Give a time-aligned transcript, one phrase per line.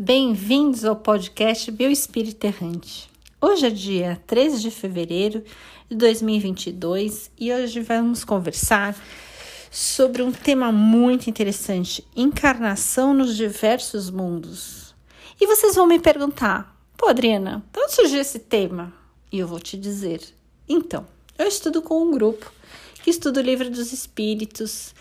[0.00, 3.10] Bem-vindos ao podcast Bioespírito Errante.
[3.40, 5.42] Hoje é dia 13 de fevereiro
[5.90, 8.96] de 2022 e hoje vamos conversar
[9.72, 14.94] sobre um tema muito interessante: encarnação nos diversos mundos.
[15.40, 18.94] E vocês vão me perguntar, pô, Adriana, de onde surgiu esse tema?
[19.32, 20.22] E eu vou te dizer.
[20.68, 21.04] Então,
[21.36, 22.52] eu estudo com um grupo
[23.02, 24.94] que estuda o livro dos espíritos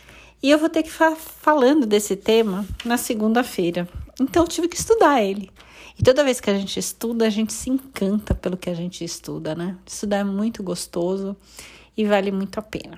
[0.48, 3.86] e eu vou ter que ficar falando desse tema na segunda-feira.
[4.18, 5.52] Então eu tive que estudar ele.
[6.00, 9.04] E toda vez que a gente estuda, a gente se encanta pelo que a gente
[9.04, 9.76] estuda, né?
[9.86, 11.36] Estudar é muito gostoso
[11.98, 12.98] e vale muito a pena.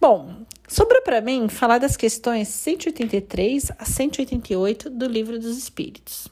[0.00, 0.34] Bom,
[0.66, 6.26] sobrou para mim falar das questões 183 a 188 do Livro dos Espíritos.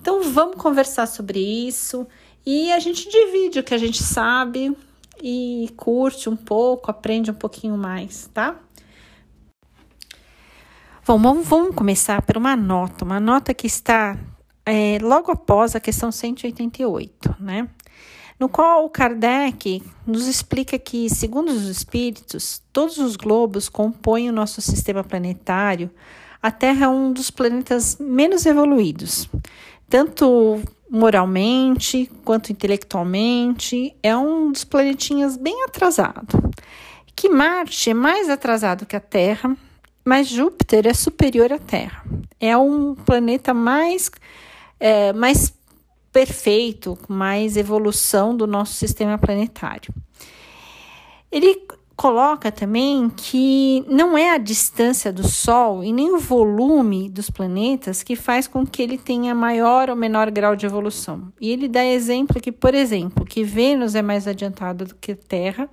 [0.00, 2.06] Então vamos conversar sobre isso
[2.46, 4.74] e a gente divide o que a gente sabe
[5.22, 8.58] e curte um pouco, aprende um pouquinho mais, tá?
[11.08, 14.14] Bom, vamos, vamos começar por uma nota, uma nota que está
[14.66, 17.66] é, logo após a questão 188, né?
[18.38, 24.34] No qual o Kardec nos explica que, segundo os espíritos, todos os globos compõem o
[24.34, 25.90] nosso sistema planetário.
[26.42, 29.30] A Terra é um dos planetas menos evoluídos,
[29.88, 36.52] tanto moralmente quanto intelectualmente, é um dos planetinhas bem atrasado.
[37.16, 39.56] Que Marte é mais atrasado que a Terra,
[40.08, 42.02] mas Júpiter é superior à Terra.
[42.40, 44.10] É um planeta mais,
[44.80, 45.52] é, mais
[46.10, 49.92] perfeito, com mais evolução do nosso sistema planetário.
[51.30, 51.60] Ele
[51.94, 58.02] coloca também que não é a distância do Sol e nem o volume dos planetas
[58.02, 61.30] que faz com que ele tenha maior ou menor grau de evolução.
[61.38, 65.68] E ele dá exemplo que, por exemplo, que Vênus é mais adiantado do que Terra,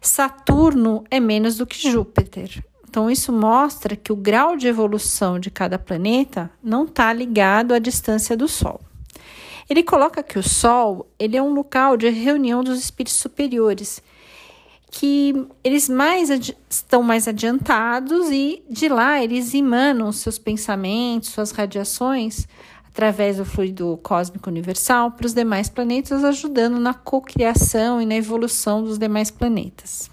[0.00, 2.64] Saturno é menos do que Júpiter.
[2.92, 7.78] Então, isso mostra que o grau de evolução de cada planeta não está ligado à
[7.78, 8.82] distância do Sol.
[9.66, 14.02] Ele coloca que o Sol ele é um local de reunião dos espíritos superiores,
[14.90, 16.28] que eles mais
[16.68, 22.46] estão mais adiantados e de lá eles emanam seus pensamentos, suas radiações
[22.86, 28.84] através do fluido cósmico universal para os demais planetas, ajudando na cocriação e na evolução
[28.84, 30.11] dos demais planetas.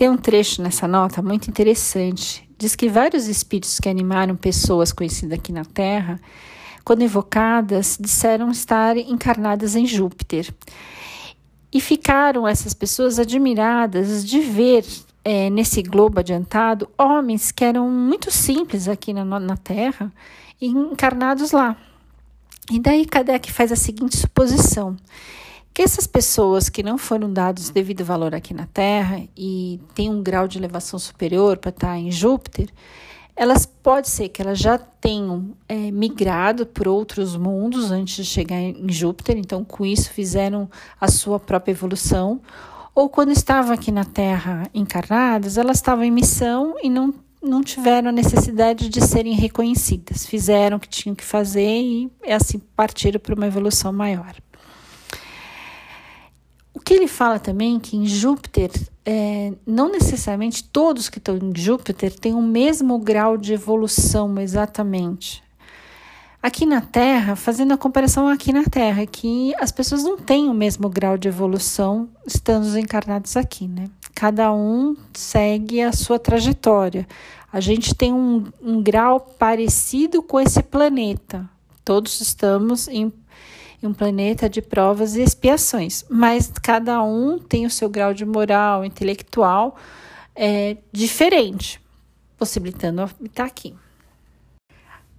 [0.00, 2.48] Tem um trecho nessa nota muito interessante.
[2.56, 6.18] Diz que vários espíritos que animaram pessoas conhecidas aqui na Terra,
[6.82, 10.48] quando evocadas, disseram estar encarnadas em Júpiter.
[11.70, 14.86] E ficaram essas pessoas admiradas de ver
[15.22, 20.10] é, nesse globo adiantado homens que eram muito simples aqui na, na Terra
[20.62, 21.76] encarnados lá.
[22.72, 24.96] E daí Kardec faz a seguinte suposição:
[25.80, 30.22] que essas pessoas que não foram dados devido valor aqui na Terra e têm um
[30.22, 32.68] grau de elevação superior para estar em Júpiter,
[33.34, 38.60] elas pode ser que elas já tenham é, migrado por outros mundos antes de chegar
[38.60, 40.68] em Júpiter, então com isso fizeram
[41.00, 42.42] a sua própria evolução,
[42.94, 48.10] ou quando estavam aqui na Terra encarnadas, elas estavam em missão e não, não tiveram
[48.10, 53.34] a necessidade de serem reconhecidas, fizeram o que tinham que fazer e assim partiram para
[53.34, 54.34] uma evolução maior.
[56.90, 58.68] Que ele fala também que em Júpiter,
[59.06, 65.40] é, não necessariamente todos que estão em Júpiter têm o mesmo grau de evolução exatamente.
[66.42, 70.52] Aqui na Terra, fazendo a comparação aqui na Terra, que as pessoas não têm o
[70.52, 73.88] mesmo grau de evolução estando encarnados aqui, né?
[74.12, 77.06] Cada um segue a sua trajetória.
[77.52, 81.48] A gente tem um, um grau parecido com esse planeta.
[81.84, 83.12] Todos estamos em
[83.86, 88.84] um planeta de provas e expiações, mas cada um tem o seu grau de moral,
[88.84, 89.76] intelectual
[90.34, 91.80] é, diferente,
[92.38, 93.74] possibilitando habitar aqui.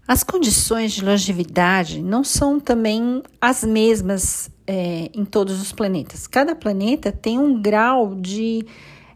[0.07, 6.27] As condições de longevidade não são também as mesmas é, em todos os planetas.
[6.27, 8.65] Cada planeta tem um grau de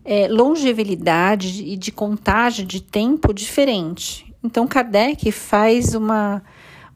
[0.05, 4.33] é, longevidade e de contagem de tempo diferente.
[4.43, 6.43] Então, Kardec faz uma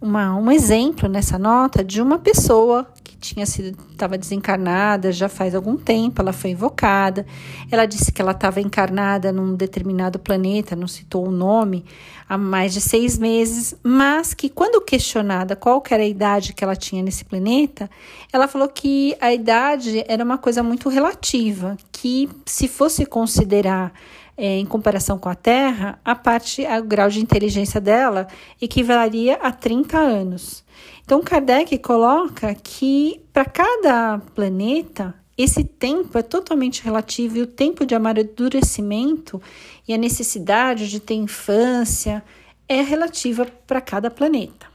[0.02, 5.54] uma, um exemplo nessa nota de uma pessoa que tinha sido estava desencarnada já faz
[5.54, 7.26] algum tempo, ela foi invocada.
[7.70, 11.84] Ela disse que ela estava encarnada num determinado planeta, não citou o nome,
[12.30, 16.78] há mais de seis meses, mas que quando questionada qual era a idade que ela
[16.78, 17.90] tinha nesse planeta,
[18.32, 23.92] ela falou que a idade era uma coisa muito relativa, que se fosse considerar
[24.40, 28.28] em comparação com a Terra, a parte, o grau de inteligência dela
[28.62, 30.64] equivaleria a 30 anos.
[31.04, 37.86] Então, Kardec coloca que para cada planeta, esse tempo é totalmente relativo e o tempo
[37.86, 39.42] de amadurecimento
[39.88, 42.24] e a necessidade de ter infância
[42.68, 44.68] é relativa para cada planeta.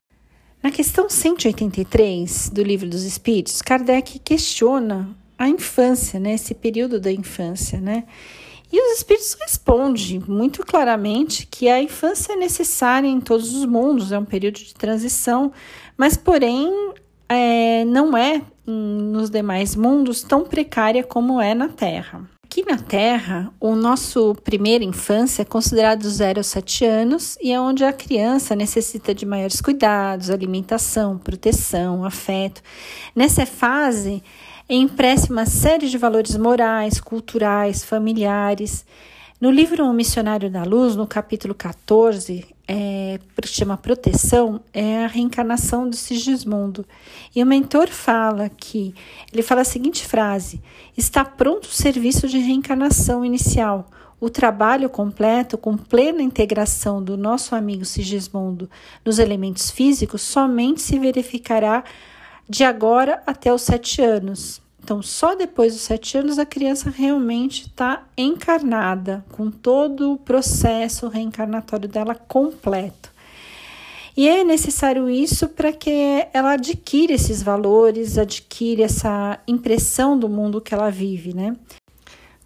[0.62, 7.12] Na questão 183 do Livro dos Espíritos, Kardec questiona a infância, né, esse período da
[7.12, 8.05] infância, né?
[8.75, 14.11] E os espíritos respondem muito claramente que a infância é necessária em todos os mundos,
[14.11, 15.53] é um período de transição,
[15.97, 16.93] mas porém
[17.29, 22.29] é, não é nos demais mundos tão precária como é na Terra.
[22.54, 27.60] Aqui na Terra, o nosso primeira infância é considerado 0 a 7 anos e é
[27.60, 32.62] onde a criança necessita de maiores cuidados, alimentação, proteção, afeto.
[33.12, 34.22] Nessa fase,
[34.70, 38.86] impressa uma série de valores morais, culturais, familiares.
[39.40, 45.88] No livro O Missionário da Luz, no capítulo 14, é, chama Proteção, é a reencarnação
[45.88, 46.84] do Sigismundo.
[47.34, 48.94] E o mentor fala que,
[49.32, 50.61] ele fala a seguinte frase:
[50.96, 53.90] está pronto o serviço de reencarnação inicial.
[54.20, 58.70] O trabalho completo, com plena integração do nosso amigo Sigismundo
[59.05, 61.84] nos elementos físicos, somente se verificará
[62.49, 64.63] de agora até os sete anos.
[64.84, 71.08] Então, só depois dos sete anos a criança realmente está encarnada, com todo o processo
[71.08, 73.10] reencarnatório dela completo.
[74.14, 80.60] E é necessário isso para que ela adquira esses valores, adquira essa impressão do mundo
[80.60, 81.56] que ela vive, né?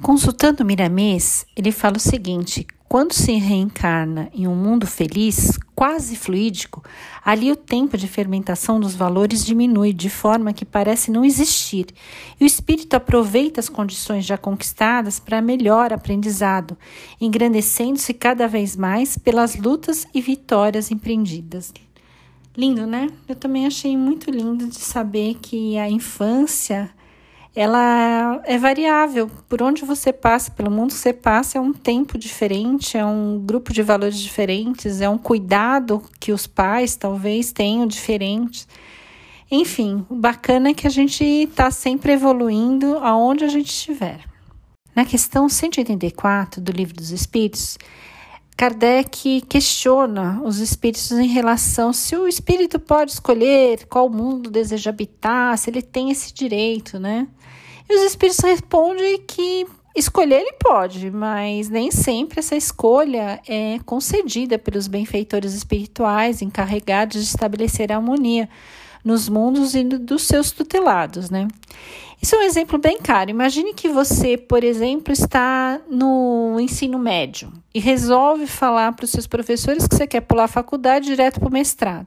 [0.01, 6.83] Consultando Miramês, ele fala o seguinte: quando se reencarna em um mundo feliz, quase fluídico,
[7.23, 11.87] ali o tempo de fermentação dos valores diminui de forma que parece não existir,
[12.41, 16.79] e o espírito aproveita as condições já conquistadas para melhor aprendizado,
[17.21, 21.75] engrandecendo-se cada vez mais pelas lutas e vitórias empreendidas.
[22.57, 23.09] Lindo, né?
[23.29, 26.91] Eu também achei muito lindo de saber que a infância
[27.61, 29.29] ela é variável.
[29.49, 33.43] Por onde você passa, pelo mundo que você passa, é um tempo diferente, é um
[33.45, 38.65] grupo de valores diferentes, é um cuidado que os pais talvez tenham diferente.
[39.51, 44.21] Enfim, o bacana é que a gente está sempre evoluindo aonde a gente estiver.
[44.95, 47.77] Na questão 184 do Livro dos Espíritos,
[48.59, 55.57] Kardec questiona os espíritos em relação se o espírito pode escolher qual mundo deseja habitar,
[55.57, 57.29] se ele tem esse direito, né?
[57.89, 59.65] E os espíritos respondem que
[59.95, 67.29] escolher ele pode, mas nem sempre essa escolha é concedida pelos benfeitores espirituais encarregados de
[67.29, 68.49] estabelecer a harmonia
[69.05, 71.49] nos mundos e dos seus tutelados, né?
[72.21, 73.31] Isso é um exemplo bem caro.
[73.31, 79.27] Imagine que você, por exemplo, está no ensino médio e resolve falar para os seus
[79.27, 82.07] professores que você quer pular a faculdade direto para o mestrado.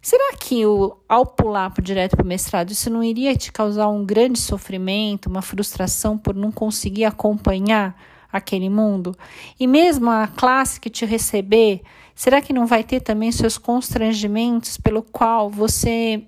[0.00, 3.88] Será que o, ao pular para direto para o mestrado, isso não iria te causar
[3.88, 7.96] um grande sofrimento, uma frustração por não conseguir acompanhar
[8.32, 9.16] aquele mundo?
[9.58, 11.82] E mesmo a classe que te receber,
[12.14, 16.22] será que não vai ter também seus constrangimentos pelo qual você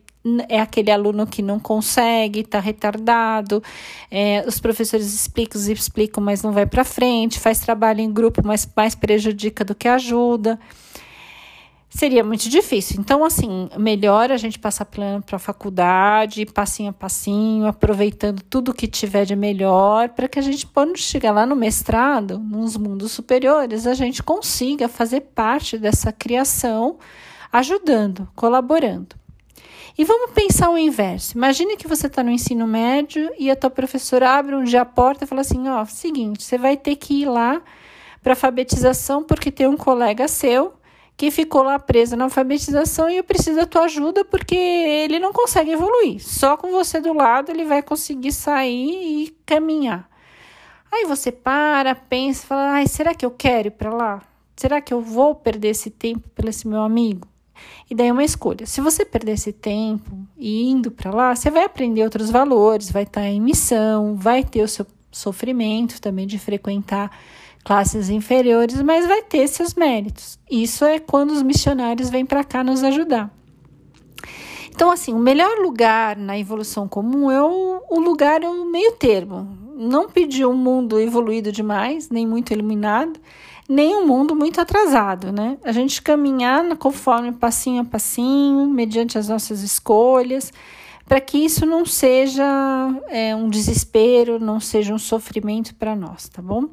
[0.48, 3.62] é aquele aluno que não consegue, está retardado,
[4.10, 8.40] é, os professores explicam e explicam, mas não vai para frente, faz trabalho em grupo,
[8.44, 10.58] mas mais prejudica do que ajuda.
[11.96, 12.96] Seria muito difícil.
[12.99, 18.75] Então, assim, melhor a gente passar plano para a faculdade, passinho a passinho, aproveitando tudo
[18.75, 23.12] que tiver de melhor, para que a gente, quando chegar lá no mestrado, nos mundos
[23.12, 26.99] superiores, a gente consiga fazer parte dessa criação,
[27.52, 29.14] ajudando, colaborando.
[29.97, 31.37] E vamos pensar o inverso.
[31.37, 34.85] Imagine que você está no ensino médio e a tua professora abre um dia a
[34.85, 37.62] porta e fala assim: ó, seguinte, você vai ter que ir lá
[38.21, 40.75] para alfabetização porque tem um colega seu
[41.16, 45.33] que ficou lá preso na alfabetização e eu preciso da tua ajuda porque ele não
[45.33, 46.21] consegue evoluir.
[46.21, 50.09] Só com você do lado ele vai conseguir sair e caminhar.
[50.90, 54.23] Aí você para, pensa, fala: ai, será que eu quero ir para lá?
[54.56, 57.26] Será que eu vou perder esse tempo pelo esse meu amigo?
[57.90, 58.66] E daí é uma escolha.
[58.66, 63.26] Se você perder esse tempo indo para lá, você vai aprender outros valores, vai estar
[63.26, 67.11] em missão, vai ter o seu sofrimento também de frequentar
[67.64, 70.38] classes inferiores, mas vai ter seus méritos.
[70.50, 73.35] Isso é quando os missionários vêm para cá nos ajudar.
[74.71, 78.92] Então, assim, o melhor lugar na evolução comum é o, o lugar, é o meio
[78.92, 79.56] termo.
[79.76, 83.18] Não pedir um mundo evoluído demais, nem muito iluminado,
[83.68, 85.59] nem um mundo muito atrasado, né?
[85.64, 90.52] A gente caminhar conforme passinho a passinho, mediante as nossas escolhas,
[91.06, 92.44] para que isso não seja
[93.09, 96.68] é, um desespero, não seja um sofrimento para nós, tá bom?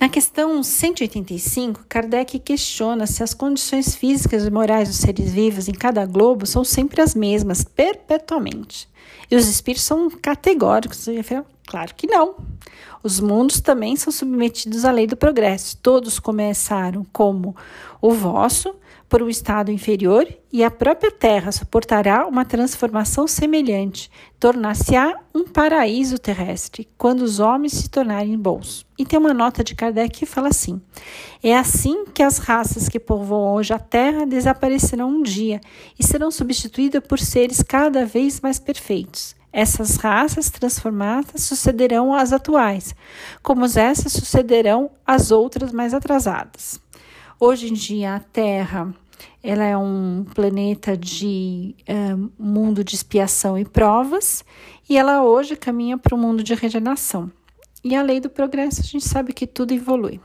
[0.00, 5.74] Na questão 185, Kardec questiona se as condições físicas e morais dos seres vivos em
[5.74, 8.88] cada globo são sempre as mesmas, perpetuamente.
[9.30, 11.06] E os espíritos são categóricos.
[11.70, 12.34] Claro que não.
[13.00, 15.76] Os mundos também são submetidos à lei do progresso.
[15.76, 17.54] Todos começaram como
[18.02, 18.74] o vosso,
[19.08, 26.18] por um estado inferior e a própria Terra suportará uma transformação semelhante, tornar-se-á um paraíso
[26.18, 28.84] terrestre quando os homens se tornarem bons.
[28.98, 30.80] E tem uma nota de Kardec que fala assim:
[31.40, 35.60] é assim que as raças que povoam hoje a Terra desaparecerão um dia
[35.96, 39.38] e serão substituídas por seres cada vez mais perfeitos.
[39.52, 42.94] Essas raças transformadas sucederão às atuais,
[43.42, 46.80] como essas sucederão às outras mais atrasadas.
[47.38, 48.94] Hoje em dia, a Terra
[49.42, 54.44] ela é um planeta de é, mundo de expiação e provas,
[54.88, 57.30] e ela hoje caminha para o mundo de regeneração.
[57.82, 60.20] E a lei do progresso, a gente sabe que tudo evolui.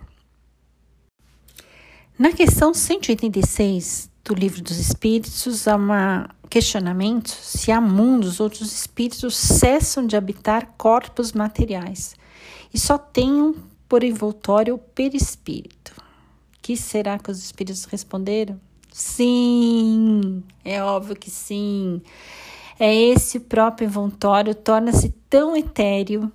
[2.20, 8.60] Na questão 186 do Livro dos Espíritos, há um questionamento se há mundos ou os
[8.60, 12.16] espíritos cessam de habitar corpos materiais
[12.74, 13.56] e só tenham
[13.88, 15.94] por envoltório o perispírito.
[16.60, 18.60] Que será que os espíritos responderam?
[18.92, 22.02] Sim, é óbvio que sim.
[22.80, 26.32] É esse próprio envoltório torna-se tão etéreo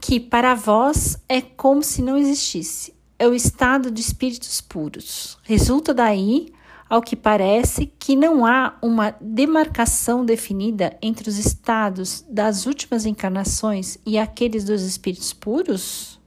[0.00, 2.94] que para vós é como se não existisse.
[3.18, 5.36] É o estado de espíritos puros.
[5.42, 6.50] Resulta daí,
[6.88, 13.98] ao que parece, que não há uma demarcação definida entre os estados das últimas encarnações
[14.06, 16.18] e aqueles dos espíritos puros?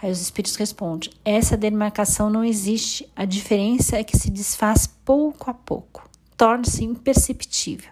[0.00, 5.50] Aí os espíritos respondem: essa demarcação não existe, a diferença é que se desfaz pouco
[5.50, 7.90] a pouco, torna-se imperceptível,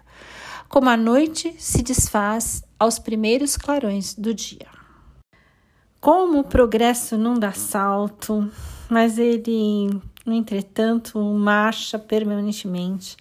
[0.69, 4.67] como a noite se desfaz aos primeiros clarões do dia.
[5.99, 8.47] Como o progresso não dá salto,
[8.87, 13.15] mas ele, no entretanto, marcha permanentemente.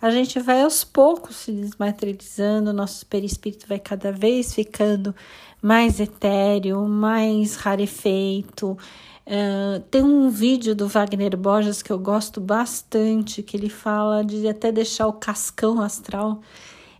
[0.00, 5.14] A gente vai aos poucos se desmaterializando, nosso perispírito vai cada vez ficando
[5.60, 8.78] mais etéreo, mais rarefeito.
[9.26, 14.46] Uh, tem um vídeo do Wagner Borges que eu gosto bastante, que ele fala de
[14.48, 16.40] até deixar o cascão astral.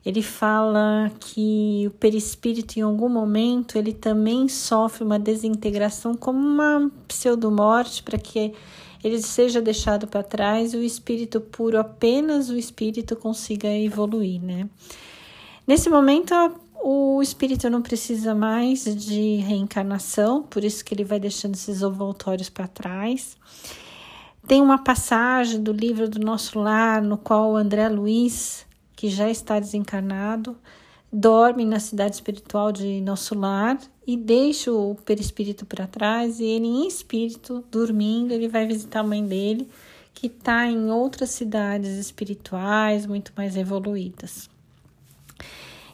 [0.05, 6.91] Ele fala que o perispírito, em algum momento, ele também sofre uma desintegração, como uma
[7.07, 8.53] pseudomorte, para que
[9.03, 14.69] ele seja deixado para trás o espírito puro, apenas o espírito, consiga evoluir, né?
[15.67, 16.35] Nesse momento,
[16.83, 22.49] o espírito não precisa mais de reencarnação, por isso que ele vai deixando esses ovoltórios
[22.49, 23.37] para trás.
[24.47, 29.29] Tem uma passagem do livro do Nosso Lar, no qual o André Luiz, que já
[29.31, 30.57] está desencarnado,
[31.13, 36.67] dorme na cidade espiritual de Nosso Lar e deixa o perispírito para trás e ele
[36.67, 39.69] em espírito, dormindo, ele vai visitar a mãe dele,
[40.13, 44.51] que está em outras cidades espirituais muito mais evoluídas.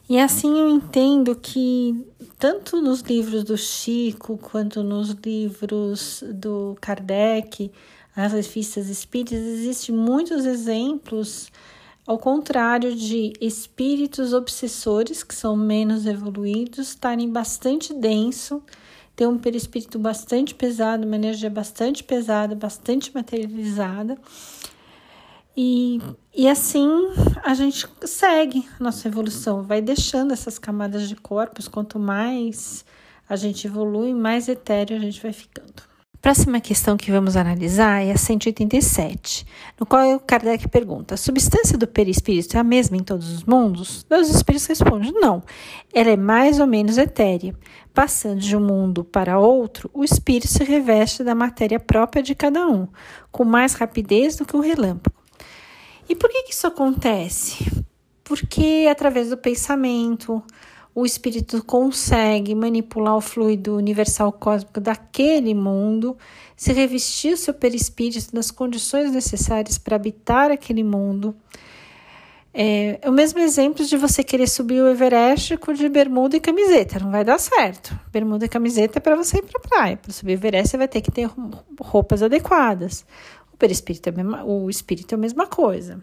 [0.07, 2.05] E assim eu entendo que,
[2.37, 7.71] tanto nos livros do Chico, quanto nos livros do Kardec,
[8.15, 11.51] as revistas espíritas, existem muitos exemplos,
[12.05, 18.63] ao contrário de espíritos obsessores, que são menos evoluídos, estarem bastante denso,
[19.15, 24.17] ter um perispírito bastante pesado, uma energia bastante pesada, bastante materializada
[25.57, 26.01] e,
[26.33, 26.89] e assim
[27.41, 31.67] a gente segue a nossa evolução, vai deixando essas camadas de corpos.
[31.67, 32.83] Quanto mais
[33.27, 35.94] a gente evolui, mais etéreo a gente vai ficando.
[36.25, 39.45] Próxima questão que vamos analisar é a 187,
[39.79, 44.03] no qual Kardec pergunta: a substância do perispírito é a mesma em todos os mundos?
[44.09, 45.43] Os espíritos respondem: não,
[45.93, 47.55] ela é mais ou menos etérea.
[47.93, 52.67] Passando de um mundo para outro, o espírito se reveste da matéria própria de cada
[52.67, 52.87] um,
[53.31, 55.15] com mais rapidez do que o relâmpago.
[56.09, 57.83] E por que, que isso acontece?
[58.23, 60.41] Porque através do pensamento,
[60.95, 66.17] o espírito consegue manipular o fluido universal cósmico daquele mundo,
[66.55, 71.35] se revestir o seu perispírito das condições necessárias para habitar aquele mundo.
[72.53, 76.39] É, é, o mesmo exemplo de você querer subir o Everest com de bermuda e
[76.39, 77.93] camiseta, não vai dar certo.
[78.13, 79.97] Bermuda e camiseta é para você ir para a praia.
[79.97, 81.29] Para subir o Everest, você vai ter que ter
[81.81, 83.05] roupas adequadas.
[83.51, 86.01] O perispírito é mesma, o espírito é a mesma coisa.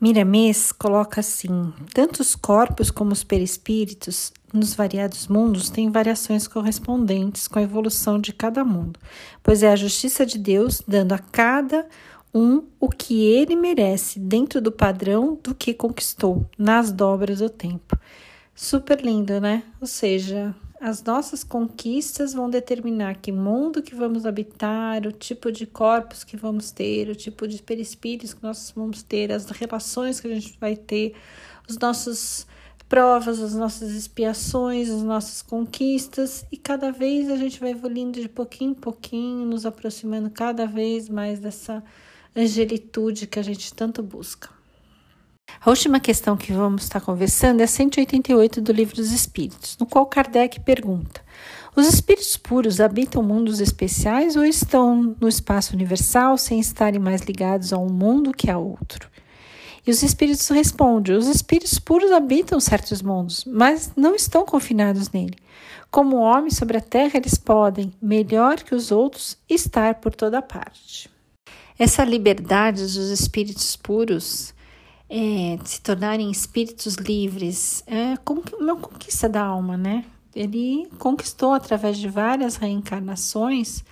[0.00, 7.46] Miramês coloca assim: tanto os corpos como os perispíritos nos variados mundos têm variações correspondentes
[7.46, 8.98] com a evolução de cada mundo,
[9.42, 11.86] pois é a justiça de Deus dando a cada
[12.32, 17.98] um o que ele merece dentro do padrão do que conquistou nas dobras do tempo.
[18.54, 19.64] Super lindo, né?
[19.80, 25.66] Ou seja, as nossas conquistas vão determinar que mundo que vamos habitar, o tipo de
[25.66, 30.26] corpos que vamos ter, o tipo de perispíritos que nós vamos ter, as relações que
[30.26, 31.14] a gente vai ter,
[31.68, 32.46] os nossos
[32.88, 38.28] provas, as nossas expiações, as nossas conquistas, e cada vez a gente vai evoluindo de
[38.28, 41.84] pouquinho em pouquinho, nos aproximando cada vez mais dessa
[42.34, 44.59] angelitude que a gente tanto busca.
[45.58, 49.86] A última questão que vamos estar conversando é a 188 do Livro dos Espíritos, no
[49.86, 51.22] qual Kardec pergunta:
[51.74, 57.72] Os espíritos puros habitam mundos especiais ou estão no espaço universal sem estarem mais ligados
[57.72, 59.10] a um mundo que a outro?
[59.86, 65.36] E os espíritos respondem: Os espíritos puros habitam certos mundos, mas não estão confinados nele.
[65.90, 71.10] Como homens sobre a terra, eles podem, melhor que os outros, estar por toda parte.
[71.78, 74.54] Essa liberdade dos espíritos puros
[75.10, 78.14] é, se tornarem espíritos livres é
[78.60, 80.04] uma conquista da alma, né?
[80.32, 83.82] Ele conquistou através de várias reencarnações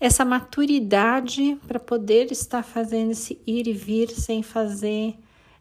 [0.00, 5.14] essa maturidade para poder estar fazendo esse ir e vir sem fazer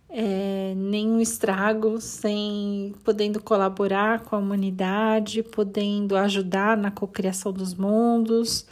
[0.10, 8.66] é, nenhum estrago, sem podendo colaborar com a humanidade, podendo ajudar na cocriação dos mundos.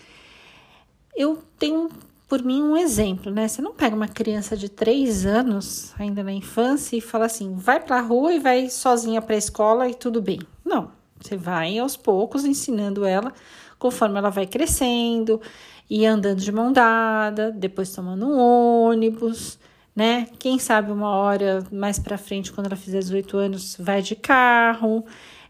[1.15, 1.89] Eu tenho
[2.29, 3.47] por mim um exemplo, né?
[3.47, 7.79] Você não pega uma criança de três anos, ainda na infância, e fala assim: vai
[7.79, 10.39] para a rua e vai sozinha para a escola e tudo bem.
[10.63, 13.33] Não, você vai aos poucos ensinando ela
[13.79, 15.41] conforme ela vai crescendo
[15.89, 19.57] e andando de mão dada, depois tomando um ônibus,
[19.95, 20.27] né?
[20.37, 25.03] Quem sabe uma hora mais para frente, quando ela fizer 18 anos, vai de carro.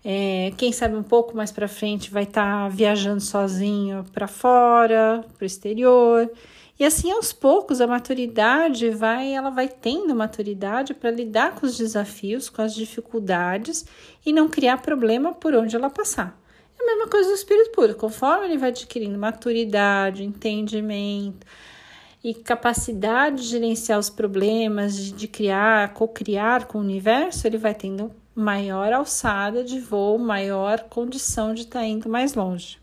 [0.06, 5.26] É, quem sabe um pouco mais para frente vai estar tá viajando sozinho para fora,
[5.38, 6.32] para o exterior.
[6.80, 11.78] E assim, aos poucos, a maturidade vai, ela vai tendo maturidade para lidar com os
[11.78, 13.86] desafios, com as dificuldades
[14.26, 16.40] e não criar problema por onde ela passar.
[16.80, 21.46] É a mesma coisa do espírito puro, conforme ele vai adquirindo maturidade, entendimento
[22.24, 27.76] e capacidade de gerenciar os problemas, de, de criar, co-criar com o universo, ele vai
[27.76, 32.80] tendo maior alçada de voo, maior condição de estar tá indo mais longe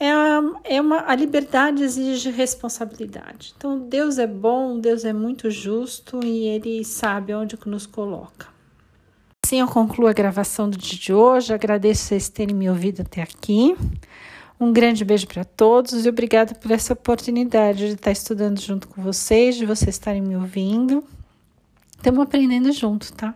[0.00, 3.52] é, a, é uma, a liberdade exige responsabilidade.
[3.54, 8.48] Então, Deus é bom, Deus é muito justo e Ele sabe onde nos coloca.
[9.44, 11.52] Assim eu concluo a gravação do dia de hoje.
[11.52, 13.76] Agradeço vocês terem me ouvido até aqui.
[14.58, 19.02] Um grande beijo para todos e obrigada por essa oportunidade de estar estudando junto com
[19.02, 21.04] vocês, de vocês estarem me ouvindo.
[21.96, 23.34] Estamos aprendendo junto, tá?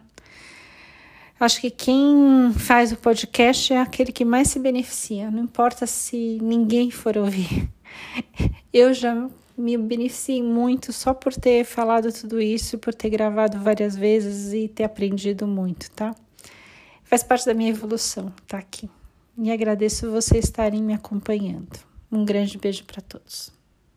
[1.44, 6.38] Acho que quem faz o podcast é aquele que mais se beneficia, não importa se
[6.40, 7.68] ninguém for ouvir.
[8.72, 13.94] Eu já me beneficiei muito só por ter falado tudo isso, por ter gravado várias
[13.94, 16.16] vezes e ter aprendido muito, tá?
[17.02, 18.88] Faz parte da minha evolução, tá aqui.
[19.36, 21.78] E agradeço vocês estarem me acompanhando.
[22.10, 23.52] Um grande beijo para todos.